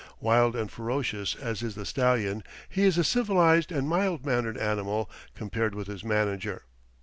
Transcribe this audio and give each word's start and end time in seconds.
Wild 0.19 0.55
and 0.55 0.71
ferocious 0.71 1.35
as 1.35 1.61
is 1.61 1.75
the 1.75 1.85
stallion, 1.85 2.41
he 2.67 2.85
is 2.85 2.97
a 2.97 3.03
civilized 3.03 3.71
and 3.71 3.87
mild 3.87 4.25
mannered 4.25 4.57
animal 4.57 5.07
compared 5.35 5.75
with 5.75 5.85
his 5.85 6.03
manager. 6.03 6.63